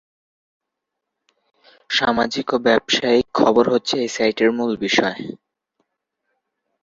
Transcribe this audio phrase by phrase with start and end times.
[1.89, 5.19] সামাজিক ও ব্যবসায়িক খবর হচ্ছে এই সাইটের মূল বিষয়।